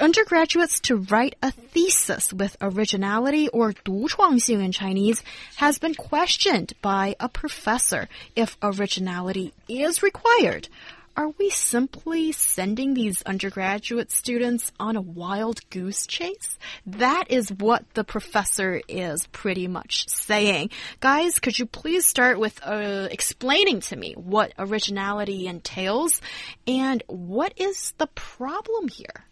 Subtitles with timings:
[0.00, 5.22] undergraduates to write a thesis with originality or 独创性 in Chinese
[5.56, 10.68] has been questioned by a professor if originality is required.
[11.16, 16.58] Are we simply sending these undergraduate students on a wild goose chase?
[16.84, 20.70] That is what the professor is pretty much saying.
[20.98, 26.20] Guys, could you please start with uh, explaining to me what originality entails
[26.66, 29.24] and what is the problem here?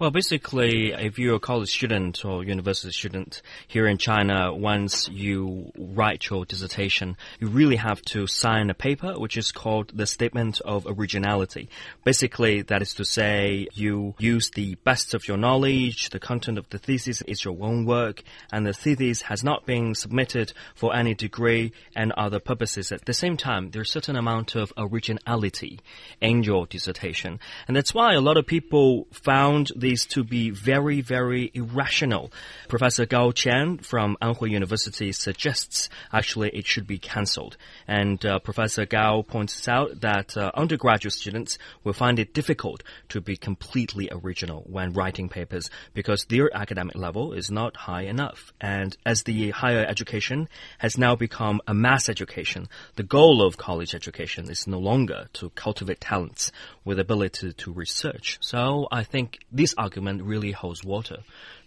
[0.00, 5.72] Well, basically, if you're a college student or university student here in China, once you
[5.76, 10.58] write your dissertation, you really have to sign a paper, which is called the Statement
[10.62, 11.68] of Originality.
[12.02, 16.66] Basically, that is to say, you use the best of your knowledge, the content of
[16.70, 21.12] the thesis is your own work, and the thesis has not been submitted for any
[21.12, 22.90] degree and other purposes.
[22.90, 25.78] At the same time, there's a certain amount of originality
[26.22, 27.38] in your dissertation.
[27.68, 32.32] And that's why a lot of people found the to be very, very irrational.
[32.68, 37.56] Professor Gao Chen from Anhui University suggests actually it should be cancelled.
[37.86, 43.20] And uh, Professor Gao points out that uh, undergraduate students will find it difficult to
[43.20, 48.52] be completely original when writing papers because their academic level is not high enough.
[48.60, 53.94] And as the higher education has now become a mass education, the goal of college
[53.94, 56.52] education is no longer to cultivate talents
[56.84, 58.38] with ability to research.
[58.40, 61.18] So I think this argument really holds water.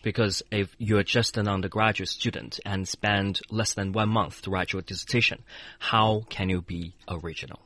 [0.03, 4.73] Because if you're just an undergraduate student and spend less than one month to write
[4.73, 5.43] your dissertation,
[5.79, 7.59] how can you be original?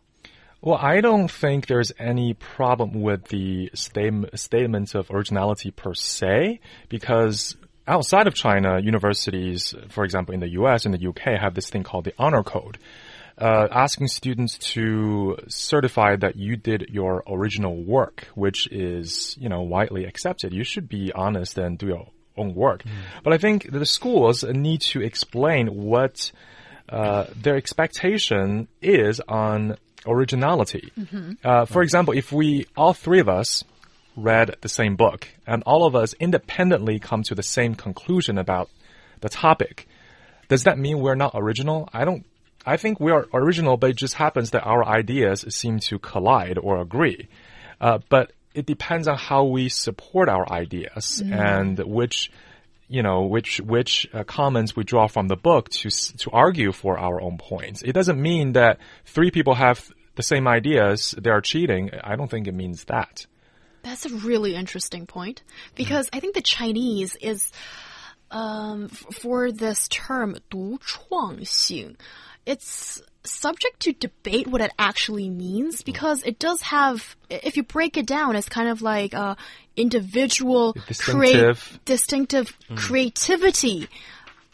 [0.62, 6.60] Well, I don't think there's any problem with the statement, statements of originality per se,
[6.90, 7.56] because
[7.88, 11.84] outside of China, universities, for example, in the US and the UK, have this thing
[11.84, 12.80] called the honor code
[13.38, 19.62] uh, asking students to certify that you did your original work, which is, you know,
[19.62, 20.54] widely accepted.
[20.54, 22.84] You should be honest and do your own work.
[22.84, 22.92] Mm.
[23.24, 26.32] But I think the schools need to explain what
[26.90, 30.92] uh, their expectation is on originality.
[30.98, 31.38] Mm -hmm.
[31.44, 33.64] uh, for example, if we, all three of us,
[34.16, 38.70] read the same book and all of us independently come to the same conclusion about
[39.22, 39.88] the topic,
[40.50, 41.88] does that mean we're not original?
[41.94, 42.26] I don't
[42.68, 46.58] I think we are original, but it just happens that our ideas seem to collide
[46.58, 47.30] or agree.
[47.80, 51.32] Uh, but it depends on how we support our ideas mm.
[51.32, 52.30] and which
[52.90, 56.98] you know which which uh, comments we draw from the book to to argue for
[56.98, 57.84] our own points.
[57.84, 61.92] It doesn't mean that three people have the same ideas they are cheating.
[62.04, 63.26] I don't think it means that.
[63.84, 65.44] That's a really interesting point
[65.76, 66.18] because mm.
[66.18, 67.50] I think the Chinese is
[68.31, 71.97] um, for this term 独创性
[72.45, 77.97] it's subject to debate what it actually means because it does have, if you break
[77.97, 79.37] it down, it's kind of like uh,
[79.77, 82.77] individual, distinctive, distinctive mm.
[82.77, 83.89] creativity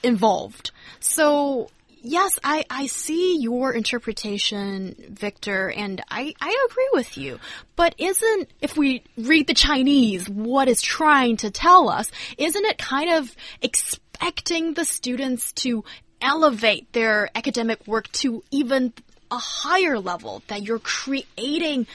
[0.03, 0.71] involved.
[1.01, 1.71] So
[2.04, 7.40] yes, I, I see your interpretation, Victor, and I, I agree with you.
[7.76, 12.78] But isn't, if we read the Chinese, what is trying to tell us, isn't it
[12.78, 15.84] kind of expecting the students to
[16.22, 18.94] elevate their academic work to even
[19.32, 21.88] a higher level, that you're creating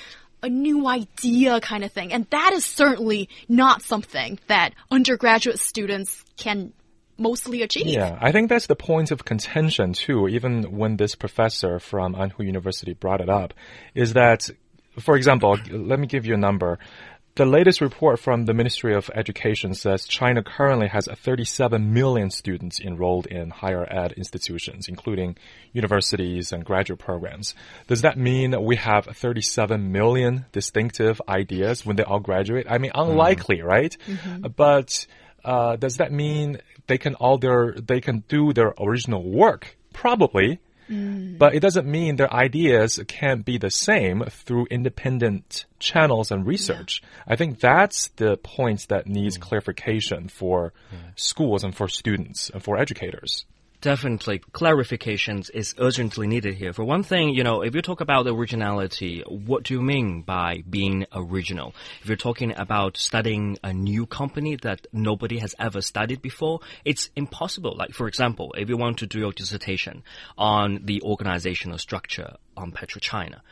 [0.42, 2.12] a new idea kind of thing.
[2.12, 6.72] And that is certainly not something that undergraduate students can
[7.18, 7.86] mostly achieve.
[7.86, 12.46] Yeah, I think that's the point of contention too, even when this professor from Anhui
[12.46, 13.54] University brought it up,
[13.94, 14.48] is that,
[14.98, 16.78] for example, let me give you a number.
[17.34, 22.80] The latest report from the Ministry of Education says China currently has 37 million students
[22.80, 25.36] enrolled in higher ed institutions, including
[25.72, 27.54] universities and graduate programs.
[27.86, 32.66] Does that mean we have 37 million distinctive ideas when they all graduate?
[32.68, 33.66] I mean, unlikely, mm.
[33.66, 33.96] right?
[34.08, 34.56] Mm -hmm.
[34.56, 35.06] But
[35.44, 39.76] uh, does that mean they can all their they can do their original work?
[39.92, 40.60] Probably.
[40.90, 41.36] Mm.
[41.36, 47.02] But it doesn't mean their ideas can't be the same through independent channels and research.
[47.02, 47.34] Yeah.
[47.34, 49.42] I think that's the point that needs mm.
[49.42, 50.72] clarification for
[51.14, 53.44] schools and for students and for educators.
[53.80, 56.72] Definitely, clarifications is urgently needed here.
[56.72, 60.64] For one thing, you know, if you talk about originality, what do you mean by
[60.68, 61.76] being original?
[62.02, 67.10] If you're talking about studying a new company that nobody has ever studied before, it's
[67.14, 67.76] impossible.
[67.78, 70.02] Like, for example, if you want to do your dissertation
[70.36, 73.42] on the organizational structure on PetroChina,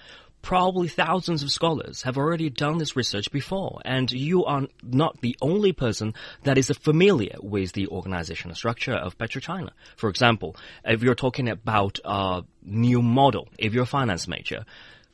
[0.46, 5.37] probably thousands of scholars have already done this research before, and you are not the
[5.43, 6.14] only person
[6.44, 9.70] that is familiar with the organizational structure of PetroChina.
[9.96, 10.54] For example,
[10.84, 14.64] if you're talking about a new model, if you're a finance major,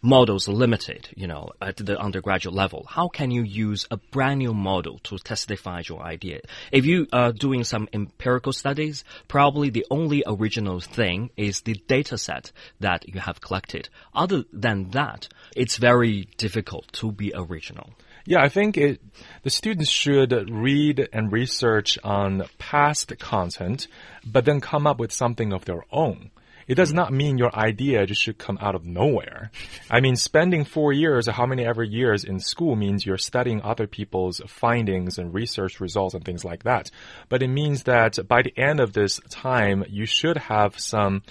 [0.03, 2.85] models limited, you know, at the undergraduate level.
[2.89, 6.41] How can you use a brand new model to testify your idea?
[6.73, 12.19] If you are doing some empirical studies, probably the only original thing is the data
[12.19, 12.51] set
[12.81, 13.89] that you have collected.
[14.13, 17.91] Other than that, it's very difficult to be original.
[18.25, 19.01] Yeah, I think it,
[19.43, 23.89] the students should read and research on past content,
[24.25, 26.31] but then come up with something of their own.
[26.67, 29.51] It does not mean your idea just should come out of nowhere.
[29.91, 33.63] I mean, spending four years or how many ever years in school means you're studying
[33.63, 36.91] other people's findings and research results and things like that.
[37.29, 41.23] But it means that by the end of this time, you should have some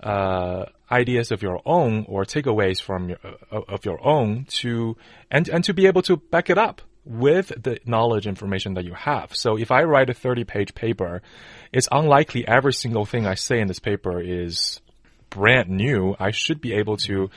[0.00, 4.96] uh, ideas of your own or takeaways from your, uh, of your own to
[5.30, 8.92] and and to be able to back it up with the knowledge information that you
[8.94, 9.34] have.
[9.34, 11.22] So if I write a 30 page paper,
[11.72, 14.80] it's unlikely every single thing I say in this paper is
[15.30, 16.16] brand new.
[16.18, 17.30] I should be able to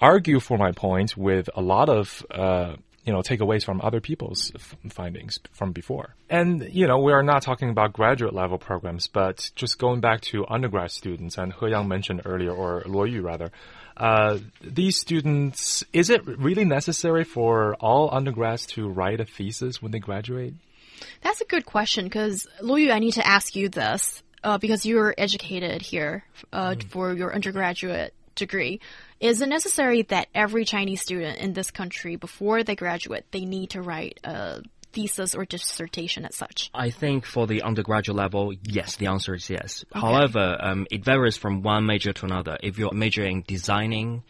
[0.00, 4.52] argue for my point with a lot of, uh, you know, takeaways from other people's
[4.90, 6.14] findings from before.
[6.30, 10.20] And, you know, we are not talking about graduate level programs, but just going back
[10.22, 13.50] to undergrad students, and He Yang mentioned earlier, or Luo Yu rather,
[13.96, 19.92] uh, these students, is it really necessary for all undergrads to write a thesis when
[19.92, 20.54] they graduate?
[21.22, 24.86] That's a good question because Luo Yu, I need to ask you this uh, because
[24.86, 26.84] you're educated here uh, mm.
[26.84, 28.80] for your undergraduate degree.
[29.20, 33.70] Is it necessary that every Chinese student in this country, before they graduate, they need
[33.70, 34.62] to write a
[34.92, 36.70] thesis or dissertation as such?
[36.74, 39.84] I think for the undergraduate level, yes, the answer is yes.
[39.94, 40.00] Okay.
[40.00, 42.58] However, um, it varies from one major to another.
[42.62, 44.22] If you're majoring in designing,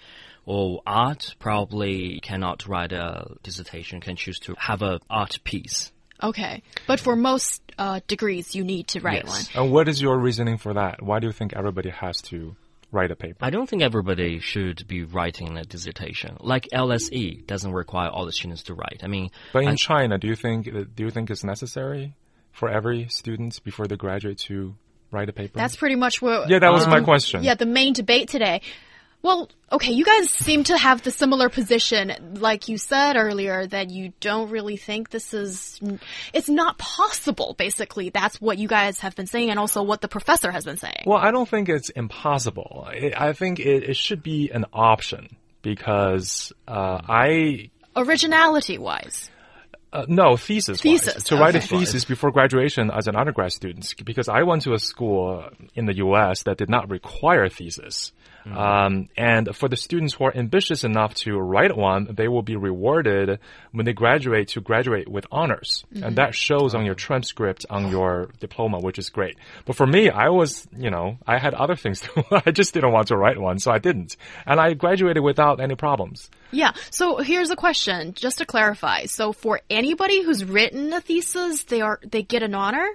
[0.45, 5.93] or art probably cannot write a dissertation, can choose to have a art piece.
[6.23, 9.55] Okay, but for most uh, degrees, you need to write yes.
[9.55, 9.65] one.
[9.65, 11.03] And what is your reasoning for that?
[11.03, 12.55] Why do you think everybody has to
[12.93, 13.39] write a paper?
[13.41, 16.37] I don't think everybody should be writing a dissertation.
[16.41, 19.01] Like LSE doesn't require all the students to write.
[19.03, 22.15] I mean, but in I, China, do you think do you think it's necessary
[22.53, 24.75] for every student before they graduate to
[25.11, 25.59] write a paper?
[25.59, 26.49] That's pretty much what.
[26.49, 27.43] Yeah, that was my um, question.
[27.43, 28.61] Yeah, the main debate today.
[29.23, 33.91] Well, okay, you guys seem to have the similar position, like you said earlier, that
[33.91, 35.81] you don't really think this is,
[36.33, 38.11] it's not possible, basically.
[38.11, 41.05] That's what you guys have been saying and also what the professor has been saying.
[41.07, 42.89] Well, I don't think it's impossible.
[43.17, 47.71] I think it, it should be an option because, uh, I.
[47.95, 49.31] Originality wise.
[49.93, 50.81] Uh, no, thesis.
[50.81, 51.25] Thesis.
[51.25, 54.79] To write a thesis before graduation as an undergrad student, because I went to a
[54.79, 55.45] school
[55.75, 56.45] in the U.S.
[56.45, 58.11] that did not require a thesis.
[58.47, 58.57] Mm.
[58.57, 62.57] Um, and for the students who are ambitious enough to write one, they will be
[62.57, 63.39] rewarded
[63.73, 65.85] when they graduate to graduate with honors.
[65.93, 66.07] Mm -hmm.
[66.07, 69.37] And that shows on your transcript on your diploma, which is great.
[69.67, 72.09] But for me, I was, you know, I had other things to,
[72.47, 74.17] I just didn't want to write one, so I didn't.
[74.47, 76.31] And I graduated without any problems.
[76.53, 76.73] Yeah.
[76.91, 79.07] So here's a question, just to clarify.
[79.07, 82.87] So for anybody who's written a thesis, they are they get an honor,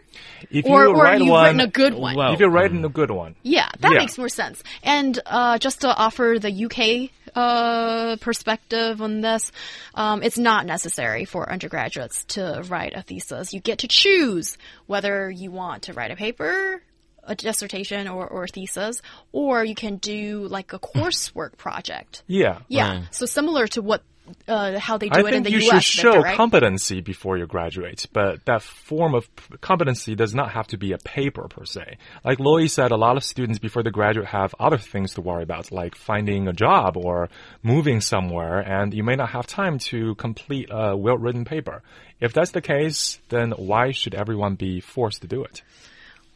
[0.52, 2.16] if or, you or you've one, written a good one.
[2.16, 4.02] Well, if you're writing a good one, yeah, that yeah.
[4.02, 4.58] makes more sense.
[4.84, 9.52] And uh, just to offer the UK uh, perspective on this,
[9.94, 13.54] um, it's not necessary for undergraduates to write a thesis.
[13.54, 16.82] You get to choose whether you want to write a paper
[17.28, 19.02] a dissertation or, or thesis,
[19.34, 22.24] or you can do like a coursework project.
[22.26, 22.60] Yeah.
[22.70, 23.00] Yeah.
[23.00, 23.08] Right.
[23.12, 24.02] So similar to what
[24.48, 25.56] uh, how they do I it in the US.
[25.56, 26.36] I think you should show Victor, right?
[26.36, 29.28] competency before you graduate, but that form of
[29.62, 31.98] competency does not have to be a paper per se.
[32.24, 35.44] Like Loie said, a lot of students before they graduate have other things to worry
[35.44, 37.30] about, like finding a job or
[37.64, 41.82] moving somewhere, and you may not have time to complete a well-written paper.
[42.20, 45.62] If that's the case, then why should everyone be forced to do it?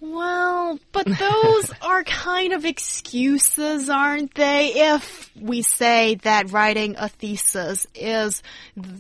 [0.02, 4.74] Well, but those are kind of excuses, aren't they?
[4.74, 8.42] If we say that writing a thesis is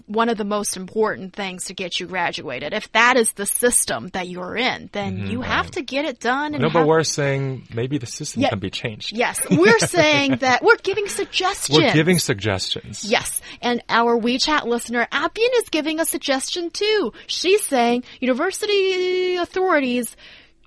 [0.05, 4.10] one of the most important things to get you graduated, if that is the system
[4.10, 6.51] that you're in, then mm -hmm, you have to get it done.
[6.51, 9.17] no, but we're saying maybe the system yeah, can be changed.
[9.17, 11.79] Yes, we're saying that we're giving suggestions.
[11.79, 13.03] We're giving suggestions.
[13.03, 17.12] Yes, and our WeChat listener, Appian, is giving a suggestion too.
[17.25, 20.15] She's saying university authorities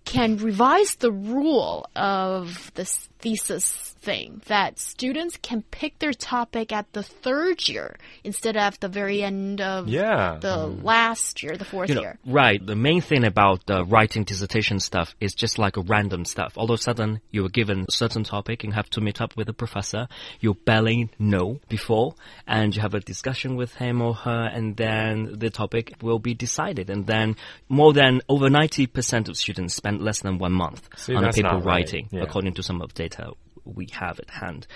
[0.05, 6.93] can revise the rule of this thesis thing that students can pick their topic at
[6.93, 10.37] the third year instead of the very end of Yeah.
[10.41, 10.85] the mm-hmm.
[10.85, 12.19] last year, the fourth You know, year.
[12.27, 12.65] right.
[12.65, 16.53] The main thing about the writing dissertation stuff is just like a random stuff.
[16.57, 19.35] All of a sudden, you were given a certain topic and have to meet up
[19.39, 20.07] with a professor
[20.41, 22.15] you barely know before,
[22.47, 26.35] and you have a discussion with him or her, and then the topic will be
[26.35, 26.91] decided.
[26.91, 27.37] And then
[27.71, 31.43] more than over 90% of students spend less than one month See, on a paper
[31.49, 31.65] not right.
[31.85, 32.23] writing, Yeah.
[32.23, 33.33] according to some of the data
[33.67, 34.67] we have at hand.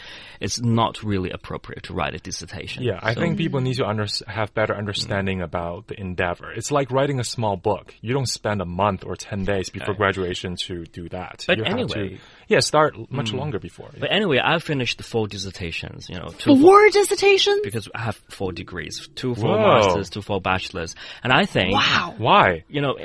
[0.40, 2.82] It's not really appropriate to write a dissertation.
[2.84, 6.50] Yeah, I So- think people need to under, have better understanding about the endeavor.
[6.52, 7.94] It's like writing a small book.
[8.00, 11.44] You don't spend a month or 10 days before graduation to do that.
[11.46, 12.18] But you have anyway- to,
[12.49, 13.90] yeah, start much longer before.
[13.99, 17.61] But anyway, I finished four dissertations, you know, two for- Four dissertations?
[17.62, 19.59] because I have four degrees, two for Whoa.
[19.81, 22.14] masters, two for bachelors, and I think, Wow.
[22.19, 22.64] Why?
[22.69, 22.97] you know,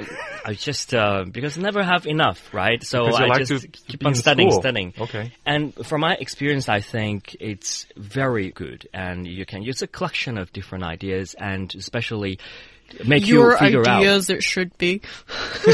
[0.45, 2.81] I just uh, because I never have enough, right?
[2.83, 4.61] So I like just keep on studying, school.
[4.61, 4.93] studying.
[4.99, 5.31] Okay.
[5.45, 10.37] And from my experience, I think it's very good, and you can use a collection
[10.37, 12.39] of different ideas, and especially
[13.05, 13.99] make Your you figure out.
[13.99, 15.01] ideas, it should be.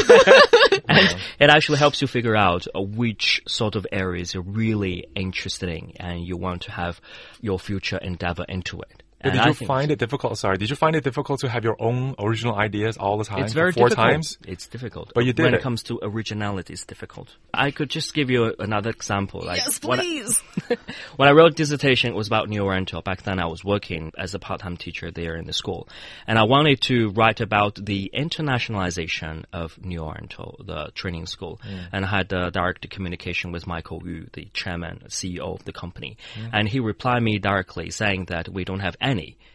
[0.88, 5.68] and it actually helps you figure out uh, which sort of areas you're really interested
[5.68, 7.00] in and you want to have
[7.40, 9.02] your future endeavor into it.
[9.22, 10.38] But And did I you think find it difficult?
[10.38, 13.42] Sorry, did you find it difficult to have your own original ideas all the time?
[13.44, 14.06] it's very Four difficult.
[14.12, 14.38] times?
[14.46, 15.12] It's difficult.
[15.14, 15.58] But you did when it.
[15.58, 17.28] it comes to originality, it's difficult.
[17.52, 19.42] I could just give you another example.
[19.44, 20.42] Like Yes, when I- please.
[21.16, 23.02] when I wrote dissertation, it was about New Oriental.
[23.02, 25.86] Back then, I was working as a part-time teacher there in the school,
[26.26, 31.60] and I wanted to write about the internationalization of New Oriental, the training school,
[31.92, 36.16] and I had uh, direct communication with Michael Yu, the chairman, CEO of the company,
[36.52, 39.09] and he replied me directly saying that we don't have any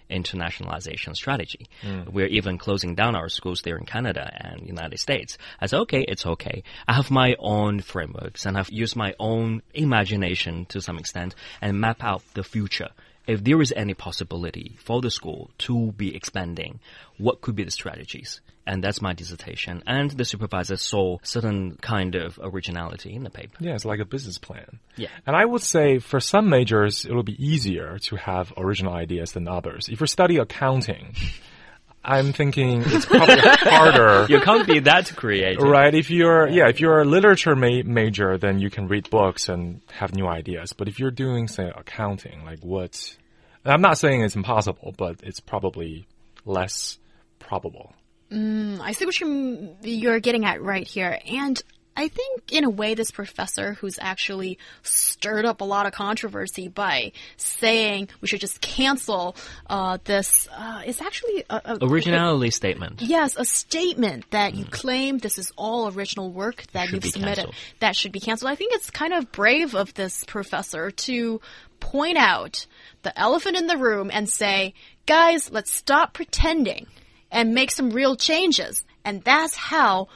[0.09, 1.67] internationalization strategy.
[1.81, 2.01] Hmm.
[2.11, 5.37] We're even closing down our schools there in Canada and United States.
[5.59, 6.63] I said, okay, it's okay.
[6.87, 11.79] I have my own frameworks and I've used my own imagination to some extent and
[11.79, 12.89] map out the future.
[13.27, 16.79] If there is any possibility for the school to be expanding,
[17.17, 18.41] what could be the strategies?
[18.67, 19.83] And that's my dissertation.
[19.85, 23.57] And the supervisor saw certain kind of originality in the paper.
[23.59, 24.79] Yeah, it's like a business plan.
[24.95, 25.09] Yeah.
[25.27, 29.47] And I would say for some majors, it'll be easier to have original ideas than
[29.47, 29.87] others.
[29.87, 31.13] If you study accounting,
[32.03, 34.25] I'm thinking it's probably harder.
[34.29, 35.61] You can't be that creative.
[35.61, 35.93] Right.
[35.93, 39.81] If you're, yeah, if you're a literature ma- major, then you can read books and
[39.91, 40.73] have new ideas.
[40.73, 43.15] But if you're doing, say, accounting, like what,
[43.63, 46.07] I'm not saying it's impossible, but it's probably
[46.45, 46.99] less
[47.39, 47.93] probable.
[48.31, 51.19] I see what you're, you're getting at right here.
[51.27, 51.61] And
[51.97, 56.67] I think, in a way, this professor who's actually stirred up a lot of controversy
[56.67, 59.35] by saying we should just cancel
[59.67, 63.01] uh, this uh, is actually a, a Originality statement.
[63.01, 67.51] Yes, a statement that you claim this is all original work that Should you've submitted
[67.79, 68.51] that should be canceled.
[68.51, 71.39] I think it's kind of brave of this professor to
[71.79, 72.65] point out
[73.03, 74.73] the elephant in the room and say,
[75.05, 76.87] guys, let's stop pretending
[77.35, 78.83] and make some real changes.
[79.03, 80.07] And that's how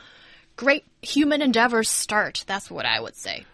[0.55, 2.45] great human endeavors start.
[2.47, 3.45] That's what I would say.